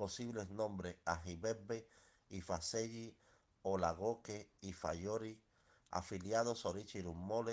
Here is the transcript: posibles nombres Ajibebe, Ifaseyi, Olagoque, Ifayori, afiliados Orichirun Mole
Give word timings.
posibles 0.00 0.48
nombres 0.48 0.96
Ajibebe, 1.04 1.86
Ifaseyi, 2.30 3.14
Olagoque, 3.64 4.50
Ifayori, 4.62 5.38
afiliados 5.90 6.64
Orichirun 6.64 7.18
Mole 7.18 7.48